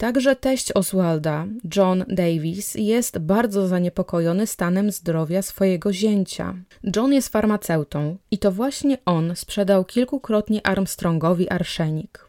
Także 0.00 0.36
teść 0.36 0.72
Oswalda, 0.72 1.46
John 1.76 2.04
Davis, 2.08 2.74
jest 2.74 3.18
bardzo 3.18 3.68
zaniepokojony 3.68 4.46
stanem 4.46 4.92
zdrowia 4.92 5.42
swojego 5.42 5.92
zięcia. 5.92 6.54
John 6.96 7.12
jest 7.12 7.28
farmaceutą 7.28 8.16
i 8.30 8.38
to 8.38 8.52
właśnie 8.52 8.98
on 9.04 9.36
sprzedał 9.36 9.84
kilkukrotnie 9.84 10.66
Armstrongowi 10.66 11.50
arszenik. 11.50 12.28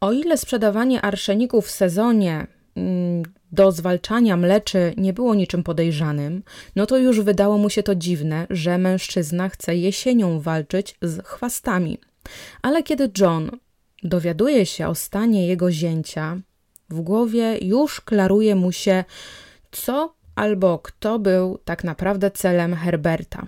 O 0.00 0.12
ile 0.12 0.36
sprzedawanie 0.36 1.02
arszeniku 1.02 1.62
w 1.62 1.70
sezonie 1.70 2.46
mm, 2.76 3.22
do 3.52 3.72
zwalczania 3.72 4.36
mleczy 4.36 4.94
nie 4.96 5.12
było 5.12 5.34
niczym 5.34 5.62
podejrzanym, 5.62 6.42
no 6.76 6.86
to 6.86 6.98
już 6.98 7.20
wydało 7.20 7.58
mu 7.58 7.70
się 7.70 7.82
to 7.82 7.94
dziwne, 7.94 8.46
że 8.50 8.78
mężczyzna 8.78 9.48
chce 9.48 9.76
jesienią 9.76 10.40
walczyć 10.40 10.96
z 11.02 11.26
chwastami. 11.26 11.98
Ale 12.62 12.82
kiedy 12.82 13.10
John 13.18 13.50
dowiaduje 14.02 14.66
się 14.66 14.88
o 14.88 14.94
stanie 14.94 15.46
jego 15.46 15.72
zięcia, 15.72 16.40
w 16.90 17.00
głowie 17.00 17.58
już 17.58 18.00
klaruje 18.00 18.54
mu 18.54 18.72
się, 18.72 19.04
co 19.70 20.14
albo 20.34 20.78
kto 20.78 21.18
był 21.18 21.58
tak 21.64 21.84
naprawdę 21.84 22.30
celem 22.30 22.74
Herberta. 22.74 23.46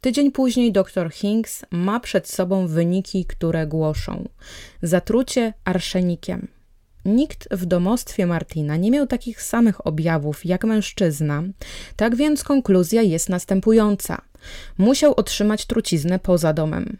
Tydzień 0.00 0.32
później 0.32 0.72
dr 0.72 1.10
Hinks 1.10 1.64
ma 1.70 2.00
przed 2.00 2.28
sobą 2.28 2.66
wyniki, 2.66 3.24
które 3.24 3.66
głoszą 3.66 4.28
zatrucie 4.82 5.52
arszenikiem. 5.64 6.48
Nikt 7.04 7.48
w 7.54 7.66
domostwie 7.66 8.26
Martina 8.26 8.76
nie 8.76 8.90
miał 8.90 9.06
takich 9.06 9.42
samych 9.42 9.86
objawów 9.86 10.44
jak 10.44 10.64
mężczyzna, 10.64 11.42
tak 11.96 12.16
więc 12.16 12.44
konkluzja 12.44 13.02
jest 13.02 13.28
następująca. 13.28 14.20
Musiał 14.78 15.14
otrzymać 15.16 15.66
truciznę 15.66 16.18
poza 16.18 16.52
domem. 16.52 16.98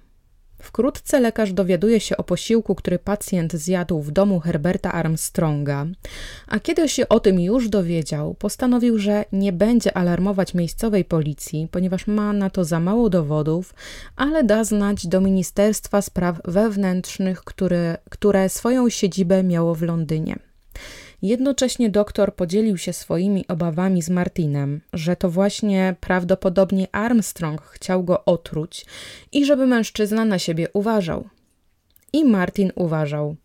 Wkrótce 0.65 1.21
lekarz 1.21 1.53
dowiaduje 1.53 2.01
się 2.01 2.17
o 2.17 2.25
posiłku, 2.25 2.75
który 2.75 2.99
pacjent 2.99 3.53
zjadł 3.53 4.01
w 4.01 4.11
domu 4.11 4.41
Herberta 4.41 4.93
Armstronga, 4.93 5.87
a 6.49 6.61
kiedy 6.61 6.89
się 6.89 7.09
o 7.09 7.21
tym 7.21 7.41
już 7.41 7.69
dowiedział, 7.69 8.35
postanowił, 8.35 8.99
że 8.99 9.25
nie 9.33 9.53
będzie 9.53 9.97
alarmować 9.97 10.55
miejscowej 10.55 11.05
policji, 11.05 11.69
ponieważ 11.71 12.07
ma 12.07 12.33
na 12.33 12.51
to 12.51 12.65
za 12.65 12.81
mało 12.81 13.11
dowodów, 13.11 13.75
ale 14.17 14.45
da 14.45 14.65
znać 14.65 15.07
do 15.07 15.21
Ministerstwa 15.21 16.03
Spraw 16.03 16.41
Wewnętrznych, 16.45 17.45
które, 17.45 17.97
które 18.11 18.49
swoją 18.49 18.89
siedzibę 18.89 19.43
miało 19.43 19.75
w 19.75 19.83
Londynie. 19.83 20.54
Jednocześnie 21.25 21.91
doktor 21.91 22.35
podzielił 22.35 22.79
się 22.79 22.93
swoimi 22.93 23.45
obawami 23.49 24.03
z 24.03 24.11
Martinem, 24.11 24.81
że 24.93 25.17
to 25.17 25.31
właśnie 25.31 25.97
prawdopodobnie 26.01 26.87
Armstrong 26.93 27.63
chciał 27.63 28.05
go 28.05 28.25
otruć 28.25 28.87
i 29.33 29.45
żeby 29.45 29.67
mężczyzna 29.67 30.25
na 30.25 30.39
siebie 30.39 30.69
uważał. 30.73 31.29
I 32.15 32.25
Martin 32.25 32.73
uważał. 32.75 33.37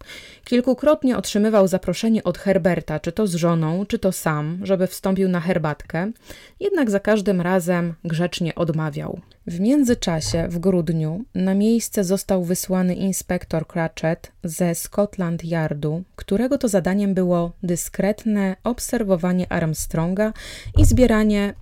Kilkukrotnie 0.45 1.17
otrzymywał 1.17 1.67
zaproszenie 1.67 2.23
od 2.23 2.37
Herberta, 2.37 2.99
czy 2.99 3.11
to 3.11 3.27
z 3.27 3.35
żoną, 3.35 3.85
czy 3.85 3.99
to 3.99 4.11
sam, 4.11 4.59
żeby 4.63 4.87
wstąpił 4.87 5.29
na 5.29 5.39
herbatkę, 5.39 6.11
jednak 6.59 6.89
za 6.89 6.99
każdym 6.99 7.41
razem 7.41 7.93
grzecznie 8.03 8.55
odmawiał. 8.55 9.19
W 9.47 9.59
międzyczasie, 9.59 10.47
w 10.47 10.59
grudniu, 10.59 11.23
na 11.35 11.53
miejsce 11.53 12.03
został 12.03 12.43
wysłany 12.43 12.95
inspektor 12.95 13.67
Cratchit 13.67 14.31
ze 14.43 14.75
Scotland 14.75 15.45
Yardu, 15.45 16.03
którego 16.15 16.57
to 16.57 16.67
zadaniem 16.67 17.13
było 17.13 17.51
dyskretne 17.63 18.55
obserwowanie 18.63 19.51
Armstronga 19.51 20.33
i 20.77 20.85
zbieranie 20.85 21.53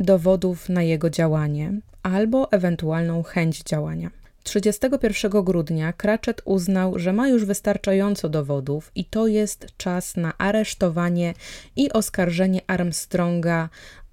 dowodów 0.00 0.68
na 0.68 0.82
jego 0.82 1.10
działanie 1.10 1.72
albo 2.02 2.52
ewentualną 2.52 3.22
chęć 3.22 3.62
działania. 3.62 4.23
31 4.44 5.44
grudnia 5.44 5.92
Cratchit 5.92 6.42
uznał, 6.44 6.98
że 6.98 7.12
ma 7.12 7.28
już 7.28 7.44
wystarczająco 7.44 8.28
dowodów 8.28 8.92
i 8.94 9.04
to 9.04 9.26
jest 9.26 9.66
czas 9.76 10.16
na 10.16 10.38
aresztowanie 10.38 11.34
i 11.76 11.92
oskarżenie 11.92 12.60
Armstronga, 12.66 13.68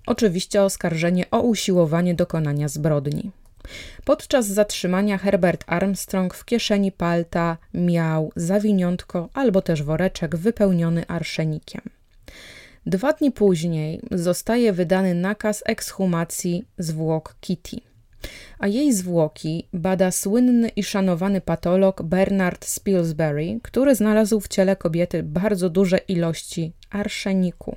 oczywiście 0.08 0.64
oskarżenie 0.64 1.26
o 1.32 1.42
usiłowanie 1.42 2.16
dokonania 2.16 2.68
zbrodni. 2.68 3.32
Podczas 4.06 4.48
zatrzymania 4.48 5.18
Herbert 5.18 5.64
Armstrong 5.68 6.34
w 6.34 6.46
kieszeni 6.46 6.92
palta 6.92 7.58
miał 7.74 8.32
zawiniątko 8.36 9.30
albo 9.34 9.62
też 9.62 9.84
woreczek 9.84 10.36
wypełniony 10.36 11.08
arszenikiem. 11.08 11.82
Dwa 12.86 13.14
dni 13.14 13.32
później 13.32 14.02
zostaje 14.12 14.74
wydany 14.74 15.14
nakaz 15.14 15.64
ekshumacji 15.66 16.66
zwłok 16.78 17.36
Kitty, 17.42 17.78
a 18.60 18.68
jej 18.68 18.94
zwłoki 18.94 19.68
bada 19.74 20.12
słynny 20.12 20.70
i 20.70 20.84
szanowany 20.84 21.42
patolog 21.42 22.02
Bernard 22.02 22.66
Spilsbury, 22.66 23.60
który 23.64 23.96
znalazł 23.96 24.40
w 24.40 24.48
ciele 24.48 24.76
kobiety 24.76 25.24
bardzo 25.24 25.70
duże 25.70 25.98
ilości 25.98 26.74
arszeniku. 26.90 27.76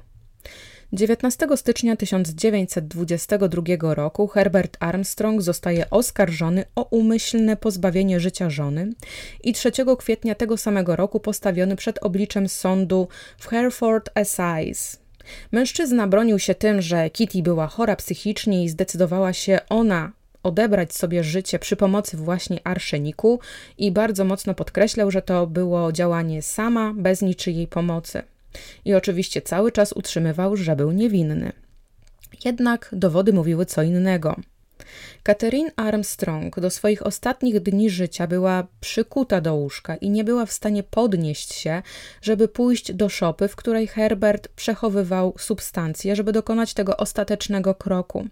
19 0.92 1.46
stycznia 1.56 1.96
1922 1.96 3.94
roku 3.94 4.26
Herbert 4.26 4.76
Armstrong 4.80 5.42
zostaje 5.42 5.90
oskarżony 5.90 6.64
o 6.74 6.82
umyślne 6.82 7.56
pozbawienie 7.56 8.20
życia 8.20 8.50
żony 8.50 8.92
i 9.44 9.52
3 9.52 9.72
kwietnia 9.98 10.34
tego 10.34 10.56
samego 10.56 10.96
roku 10.96 11.20
postawiony 11.20 11.76
przed 11.76 11.98
obliczem 12.02 12.48
sądu 12.48 13.08
w 13.38 13.46
Hereford 13.46 14.10
Assize. 14.14 14.96
Mężczyzna 15.52 16.06
bronił 16.06 16.38
się 16.38 16.54
tym, 16.54 16.82
że 16.82 17.10
Kitty 17.10 17.42
była 17.42 17.66
chora 17.66 17.96
psychicznie 17.96 18.64
i 18.64 18.68
zdecydowała 18.68 19.32
się 19.32 19.58
ona 19.68 20.12
odebrać 20.44 20.94
sobie 20.94 21.24
życie 21.24 21.58
przy 21.58 21.76
pomocy 21.76 22.16
właśnie 22.16 22.60
arszeniku 22.64 23.40
i 23.78 23.92
bardzo 23.92 24.24
mocno 24.24 24.54
podkreślał, 24.54 25.10
że 25.10 25.22
to 25.22 25.46
było 25.46 25.92
działanie 25.92 26.42
sama, 26.42 26.92
bez 26.96 27.22
niczyjej 27.22 27.66
pomocy. 27.66 28.22
I 28.84 28.94
oczywiście 28.94 29.42
cały 29.42 29.72
czas 29.72 29.92
utrzymywał, 29.92 30.56
że 30.56 30.76
był 30.76 30.92
niewinny. 30.92 31.52
Jednak 32.44 32.88
dowody 32.92 33.32
mówiły 33.32 33.66
co 33.66 33.82
innego. 33.82 34.36
Catherine 35.22 35.70
Armstrong 35.76 36.60
do 36.60 36.70
swoich 36.70 37.06
ostatnich 37.06 37.60
dni 37.60 37.90
życia 37.90 38.26
była 38.26 38.66
przykuta 38.80 39.40
do 39.40 39.54
łóżka 39.54 39.96
i 39.96 40.10
nie 40.10 40.24
była 40.24 40.46
w 40.46 40.52
stanie 40.52 40.82
podnieść 40.82 41.54
się, 41.54 41.82
żeby 42.22 42.48
pójść 42.48 42.92
do 42.92 43.08
szopy, 43.08 43.48
w 43.48 43.56
której 43.56 43.86
Herbert 43.86 44.48
przechowywał 44.48 45.34
substancje, 45.38 46.16
żeby 46.16 46.32
dokonać 46.32 46.74
tego 46.74 46.96
ostatecznego 46.96 47.74
kroku. 47.74 48.28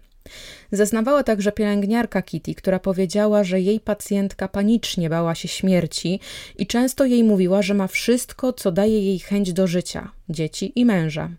Zeznawała 0.71 1.23
także 1.23 1.51
pielęgniarka 1.51 2.21
Kitty, 2.21 2.55
która 2.55 2.79
powiedziała, 2.79 3.43
że 3.43 3.61
jej 3.61 3.79
pacjentka 3.79 4.47
panicznie 4.47 5.09
bała 5.09 5.35
się 5.35 5.47
śmierci 5.47 6.19
i 6.57 6.67
często 6.67 7.05
jej 7.05 7.23
mówiła, 7.23 7.61
że 7.61 7.73
ma 7.73 7.87
wszystko, 7.87 8.53
co 8.53 8.71
daje 8.71 9.01
jej 9.05 9.19
chęć 9.19 9.53
do 9.53 9.67
życia 9.67 10.11
dzieci 10.29 10.71
i 10.75 10.85
męża. 10.85 11.29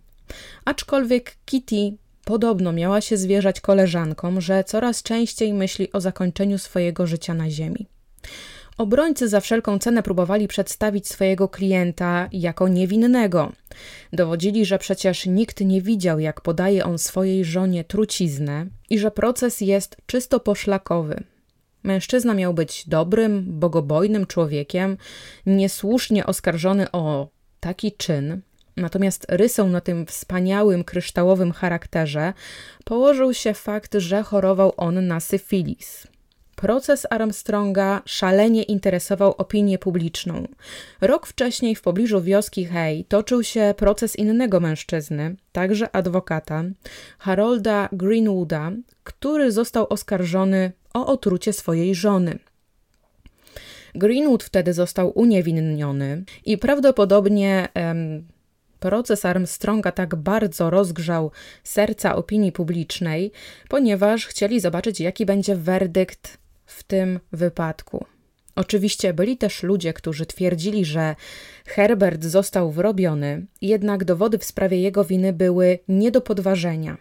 Aczkolwiek 0.65 1.37
Kitty 1.45 1.97
podobno 2.25 2.73
miała 2.73 3.01
się 3.01 3.17
zwierzać 3.17 3.61
koleżankom, 3.61 4.41
że 4.41 4.65
coraz 4.65 5.03
częściej 5.03 5.53
myśli 5.53 5.93
o 5.93 6.01
zakończeniu 6.01 6.59
swojego 6.59 7.07
życia 7.07 7.35
na 7.35 7.51
Ziemi. 7.51 7.87
Obrońcy 8.79 9.29
za 9.29 9.41
wszelką 9.41 9.79
cenę 9.79 10.03
próbowali 10.03 10.49
przedstawić 10.49 11.09
swojego 11.09 11.49
klienta 11.49 12.29
jako 12.33 12.69
niewinnego. 12.69 13.53
Dowodzili, 14.13 14.65
że 14.65 14.79
przecież 14.79 15.27
nikt 15.27 15.61
nie 15.61 15.83
widział, 15.83 16.19
jak 16.19 16.41
podaje 16.41 16.85
on 16.85 16.99
swojej 16.99 17.45
żonie 17.45 17.85
truciznę 17.85 18.67
i 18.91 18.99
że 18.99 19.11
proces 19.11 19.61
jest 19.61 19.97
czysto 20.07 20.41
poszlakowy. 20.41 21.23
Mężczyzna 21.83 22.35
miał 22.35 22.55
być 22.55 22.89
dobrym, 22.89 23.45
bogobojnym 23.47 24.27
człowiekiem, 24.27 24.97
niesłusznie 25.47 26.27
oskarżony 26.27 26.93
o 26.93 27.29
taki 27.61 27.93
czyn, 27.93 28.43
Natomiast 28.77 29.27
rysą 29.29 29.69
na 29.69 29.81
tym 29.81 30.07
wspaniałym, 30.07 30.85
kryształowym 30.85 31.53
charakterze 31.53 32.33
położył 32.85 33.35
się 33.35 33.55
fakt, 33.55 33.95
że 33.95 34.23
chorował 34.23 34.73
on 34.77 35.07
na 35.07 35.21
syfilis. 35.21 36.07
Proces 36.65 37.07
Armstronga 37.11 38.03
szalenie 38.07 38.63
interesował 38.63 39.35
opinię 39.39 39.79
publiczną. 39.79 40.49
Rok 41.01 41.27
wcześniej 41.27 41.75
w 41.75 41.83
pobliżu 41.83 42.21
wioski 42.21 42.65
Hay 42.65 43.05
toczył 43.09 43.43
się 43.43 43.75
proces 43.77 44.17
innego 44.17 44.61
mężczyzny, 44.61 45.37
także 45.53 45.97
adwokata, 45.97 46.65
Harolda 47.19 47.89
Greenwooda, 47.93 48.73
który 49.03 49.53
został 49.53 49.87
oskarżony 49.91 50.73
o 50.95 51.07
otrucie 51.07 51.53
swojej 51.53 51.95
żony. 51.95 52.39
Greenwood 53.95 54.45
wtedy 54.45 54.73
został 54.73 55.13
uniewinniony 55.19 56.25
i 56.45 56.59
prawdopodobnie 56.59 57.69
em, 57.75 58.27
proces 58.81 59.25
Armstronga 59.25 59.93
tak 59.93 60.15
bardzo 60.15 60.71
rozgrzał 60.71 61.31
serca 61.65 62.17
opinii 62.17 62.53
publicznej, 62.53 63.33
ponieważ 63.69 64.27
chcieli 64.27 64.61
zobaczyć, 64.61 65.01
jaki 65.01 65.27
będzie 65.27 65.57
werdykt 65.57 66.44
w 66.67 66.83
tym 66.83 67.21
wypadku. 67.33 68.07
Oczywiście 68.57 69.15
byli 69.15 69.37
też 69.37 69.63
ludzie, 69.63 69.93
którzy 69.93 70.27
twierdzili, 70.27 70.85
że 70.85 71.17
Herbert 71.67 72.25
został 72.25 72.71
wyrobiony, 72.71 73.47
jednak 73.63 74.05
dowody 74.05 74.39
w 74.39 74.45
sprawie 74.45 74.81
jego 74.81 75.05
winy 75.05 75.33
były 75.33 75.79
nie 75.89 76.11
do 76.11 76.21
podważenia. 76.21 76.97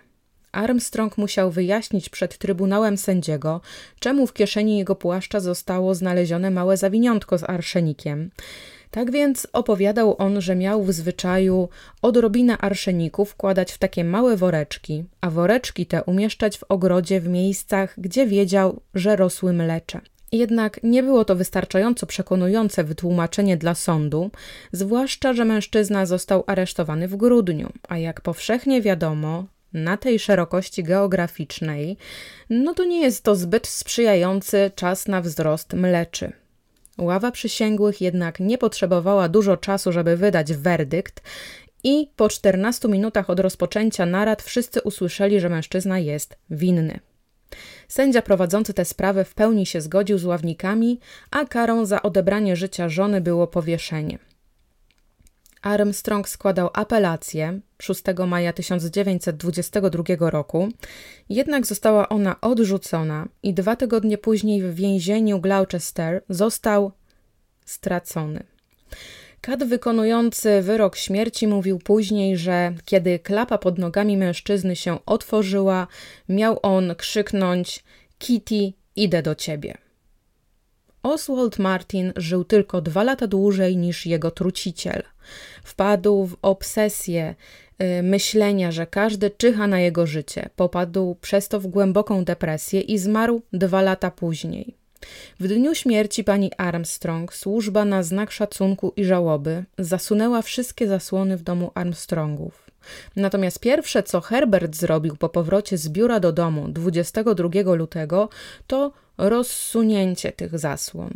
Armstrong 0.52 1.18
musiał 1.18 1.52
wyjaśnić 1.52 2.10
przed 2.10 2.38
trybunałem 2.38 2.98
sędziego, 2.98 3.62
czemu 4.00 4.28
w 4.28 4.34
kieszeni 4.34 4.78
jego 4.78 4.96
płaszcza 4.96 5.40
zostało 5.40 5.96
znalezione 5.96 6.52
małe 6.52 6.78
zawiniątko 6.78 7.38
z 7.38 7.44
arszenikiem. 7.44 8.32
Tak 8.94 9.12
więc 9.12 9.48
opowiadał 9.54 10.16
on, 10.18 10.42
że 10.42 10.56
miał 10.56 10.84
w 10.84 10.94
zwyczaju 10.94 11.70
odrobinę 12.02 12.58
arszeniku 12.58 13.26
wkładać 13.26 13.72
w 13.72 13.78
takie 13.78 14.04
małe 14.04 14.38
woreczki, 14.38 15.04
a 15.22 15.30
woreczki 15.30 15.86
te 15.86 16.04
umieszczać 16.04 16.58
w 16.58 16.64
ogrodzie 16.70 17.22
w 17.22 17.28
miejscach, 17.28 17.96
gdzie 17.98 18.28
wiedział, 18.28 18.82
że 18.94 19.16
rosły 19.16 19.54
mlecze. 19.54 20.02
Jednak 20.32 20.80
nie 20.84 21.04
było 21.04 21.26
to 21.26 21.36
wystarczająco 21.36 22.06
przekonujące 22.06 22.84
wytłumaczenie 22.84 23.58
dla 23.58 23.76
sądu, 23.76 24.32
zwłaszcza, 24.72 25.34
że 25.34 25.46
mężczyzna 25.46 26.06
został 26.06 26.44
aresztowany 26.48 27.08
w 27.08 27.16
grudniu, 27.16 27.70
a 27.88 27.98
jak 27.98 28.22
powszechnie 28.22 28.82
wiadomo, 28.82 29.46
na 29.74 29.98
tej 29.98 30.20
szerokości 30.20 30.84
geograficznej, 30.84 31.98
no 32.50 32.74
to 32.74 32.86
nie 32.86 33.02
jest 33.02 33.24
to 33.24 33.36
zbyt 33.36 33.68
sprzyjający 33.68 34.72
czas 34.76 35.08
na 35.08 35.22
wzrost 35.22 35.74
mleczy. 35.74 36.43
Ława 36.98 37.32
przysięgłych 37.32 38.02
jednak 38.02 38.40
nie 38.40 38.58
potrzebowała 38.58 39.30
dużo 39.30 39.58
czasu, 39.58 39.92
żeby 39.92 40.18
wydać 40.18 40.54
werdykt, 40.54 41.22
i 41.84 42.12
po 42.16 42.30
14 42.30 42.88
minutach 42.88 43.30
od 43.30 43.40
rozpoczęcia 43.40 44.06
narad 44.06 44.42
wszyscy 44.42 44.82
usłyszeli, 44.82 45.40
że 45.40 45.50
mężczyzna 45.50 46.00
jest 46.00 46.36
winny. 46.50 47.00
Sędzia 47.88 48.22
prowadzący 48.22 48.74
tę 48.74 48.86
sprawę 48.86 49.26
w 49.26 49.34
pełni 49.34 49.66
się 49.66 49.82
zgodził 49.82 50.18
z 50.18 50.26
ławnikami, 50.26 51.00
a 51.32 51.46
karą 51.46 51.86
za 51.86 52.02
odebranie 52.02 52.56
życia 52.56 52.90
żony 52.90 53.22
było 53.22 53.48
powieszenie. 53.48 54.20
Armstrong 55.64 56.30
składał 56.30 56.70
apelację 56.74 57.60
6 57.82 58.04
maja 58.28 58.54
1922 58.54 60.30
roku, 60.30 60.70
jednak 61.30 61.66
została 61.66 62.10
ona 62.10 62.42
odrzucona 62.42 63.28
i 63.44 63.54
dwa 63.54 63.76
tygodnie 63.76 64.18
później 64.18 64.62
w 64.62 64.76
więzieniu 64.76 65.40
Gloucester 65.40 66.24
został 66.30 66.92
stracony. 67.66 68.44
Kat 69.42 69.64
wykonujący 69.64 70.62
wyrok 70.62 70.96
śmierci 70.96 71.48
mówił 71.48 71.80
później, 71.80 72.38
że 72.38 72.74
kiedy 72.86 73.20
klapa 73.20 73.58
pod 73.58 73.78
nogami 73.78 74.18
mężczyzny 74.18 74.76
się 74.76 74.98
otworzyła, 75.06 75.88
miał 76.30 76.60
on 76.62 76.96
krzyknąć: 76.96 77.84
Kitty, 78.18 78.74
idę 78.96 79.22
do 79.22 79.36
ciebie. 79.36 79.78
Oswald 81.04 81.60
Martin 81.60 82.14
żył 82.16 82.44
tylko 82.44 82.82
dwa 82.82 83.04
lata 83.04 83.28
dłużej 83.28 83.78
niż 83.78 84.06
jego 84.06 84.32
truciciel. 84.32 85.04
Wpadł 85.64 86.26
w 86.26 86.38
obsesję 86.42 87.36
y, 88.00 88.04
myślenia, 88.04 88.72
że 88.72 88.88
każdy 88.88 89.32
czyha 89.32 89.68
na 89.68 89.80
jego 89.80 90.08
życie. 90.08 90.50
Popadł 90.56 91.16
przez 91.22 91.48
to 91.48 91.60
w 91.60 91.68
głęboką 91.68 92.26
depresję 92.26 92.82
i 92.82 92.98
zmarł 92.98 93.42
dwa 93.54 93.82
lata 93.82 94.12
później. 94.12 94.76
W 95.40 95.48
dniu 95.48 95.76
śmierci 95.76 96.24
pani 96.24 96.52
Armstrong 96.58 97.34
służba 97.34 97.86
na 97.86 98.04
znak 98.04 98.32
szacunku 98.32 98.94
i 98.96 99.06
żałoby 99.06 99.64
zasunęła 99.78 100.42
wszystkie 100.42 100.88
zasłony 100.88 101.38
w 101.38 101.44
domu 101.44 101.72
Armstrongów. 101.76 102.72
Natomiast 103.16 103.60
pierwsze, 103.60 104.04
co 104.04 104.22
Herbert 104.22 104.76
zrobił 104.76 105.16
po 105.16 105.30
powrocie 105.30 105.78
z 105.78 105.90
biura 105.90 106.20
do 106.20 106.32
domu 106.32 106.68
22 106.70 107.74
lutego, 107.76 108.30
to 108.68 108.92
rozsunięcie 109.18 110.32
tych 110.32 110.60
zasłon. 110.60 111.14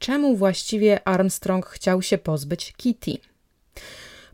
Czemu 0.00 0.36
właściwie 0.36 1.08
Armstrong 1.08 1.66
chciał 1.66 2.02
się 2.02 2.18
pozbyć 2.18 2.72
Kitty? 2.76 3.18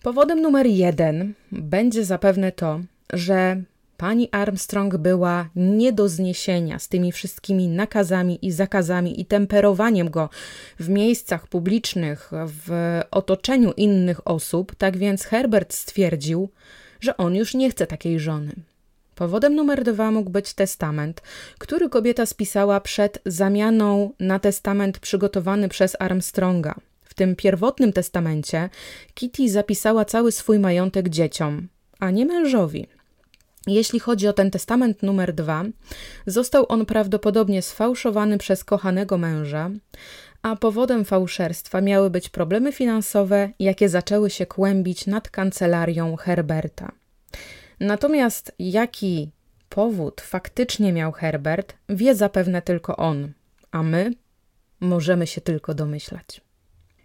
Powodem 0.03 0.43
numer 0.43 0.67
jeden 0.67 1.35
będzie 1.53 2.05
zapewne 2.05 2.53
to, 2.53 2.81
że 3.13 3.63
pani 3.97 4.29
Armstrong 4.33 4.97
była 4.97 5.49
nie 5.57 5.93
do 5.93 6.09
zniesienia 6.09 6.79
z 6.79 6.89
tymi 6.89 7.13
wszystkimi 7.13 7.69
nakazami 7.69 8.47
i 8.47 8.53
zakazami 8.53 9.21
i 9.21 9.25
temperowaniem 9.25 10.11
go 10.11 10.29
w 10.81 10.89
miejscach 10.89 11.47
publicznych, 11.49 12.31
w 12.47 13.01
otoczeniu 13.11 13.73
innych 13.73 14.29
osób. 14.29 14.75
Tak 14.75 14.97
więc 14.97 15.25
Herbert 15.25 15.75
stwierdził, 15.75 16.49
że 17.01 17.17
on 17.17 17.35
już 17.35 17.55
nie 17.55 17.71
chce 17.71 17.87
takiej 17.87 18.21
żony. 18.21 18.53
Powodem 19.17 19.55
numer 19.55 19.85
dwa 19.85 20.11
mógł 20.11 20.31
być 20.31 20.55
testament, 20.55 21.23
który 21.59 21.89
kobieta 21.89 22.27
spisała 22.27 22.81
przed 22.81 23.19
zamianą 23.27 24.13
na 24.21 24.39
testament 24.39 24.99
przygotowany 24.99 25.69
przez 25.69 25.97
Armstronga. 25.99 26.75
W 27.03 27.15
tym 27.15 27.37
pierwotnym 27.37 27.93
testamencie 27.93 28.69
Kitty 29.15 29.51
zapisała 29.51 30.05
cały 30.05 30.33
swój 30.33 30.59
majątek 30.59 31.09
dzieciom, 31.09 31.69
a 32.01 32.11
nie 32.11 32.27
mężowi. 32.27 32.87
Jeśli 33.67 34.01
chodzi 34.01 34.29
o 34.29 34.33
ten 34.33 34.51
testament 34.51 35.03
numer 35.03 35.33
dwa, 35.33 35.65
został 36.27 36.67
on 36.69 36.87
prawdopodobnie 36.87 37.63
sfałszowany 37.63 38.39
przez 38.39 38.65
kochanego 38.65 39.19
męża, 39.19 39.71
a 40.43 40.57
powodem 40.57 41.05
fałszerstwa 41.05 41.81
miały 41.81 42.11
być 42.11 42.29
problemy 42.29 42.73
finansowe, 42.73 43.51
jakie 43.59 43.89
zaczęły 43.89 44.31
się 44.31 44.47
kłębić 44.47 45.07
nad 45.07 45.31
kancelarią 45.31 46.17
Herberta. 46.17 46.93
Natomiast 47.81 48.53
jaki 48.59 49.31
powód 49.69 50.21
faktycznie 50.21 50.93
miał 50.93 51.13
Herbert, 51.13 51.75
wie 51.89 52.15
zapewne 52.15 52.63
tylko 52.63 52.97
on, 52.97 53.33
a 53.71 53.83
my 53.83 54.11
możemy 54.81 55.27
się 55.27 55.41
tylko 55.41 55.75
domyślać. 55.75 56.41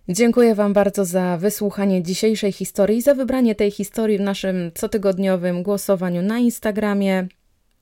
Dziękuję 0.09 0.55
Wam 0.55 0.73
bardzo 0.73 1.05
za 1.05 1.37
wysłuchanie 1.37 2.03
dzisiejszej 2.03 2.51
historii 2.51 2.97
i 2.97 3.01
za 3.01 3.13
wybranie 3.13 3.55
tej 3.55 3.71
historii 3.71 4.17
w 4.17 4.21
naszym 4.21 4.71
cotygodniowym 4.73 5.63
głosowaniu 5.63 6.21
na 6.21 6.39
Instagramie. 6.39 7.27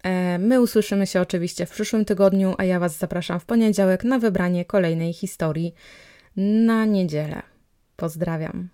E, 0.03 0.39
my 0.39 0.61
usłyszymy 0.61 1.07
się 1.07 1.21
oczywiście 1.21 1.65
w 1.65 1.71
przyszłym 1.71 2.05
tygodniu, 2.05 2.55
a 2.57 2.63
ja 2.63 2.79
Was 2.79 2.97
zapraszam 2.97 3.39
w 3.39 3.45
poniedziałek 3.45 4.03
na 4.03 4.19
wybranie 4.19 4.65
kolejnej 4.65 5.13
historii 5.13 5.73
na 6.37 6.85
niedzielę. 6.85 7.41
Pozdrawiam. 7.95 8.69